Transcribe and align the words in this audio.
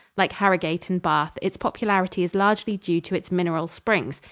Like 0.17 0.31
Harrogate 0.33 0.89
and 0.89 0.99
Bath, 0.99 1.37
its 1.43 1.57
popularity 1.57 2.23
is 2.23 2.33
largely 2.33 2.75
due 2.75 3.01
to 3.01 3.13
its 3.13 3.31
mineral 3.31 3.67
springs. 3.67 4.19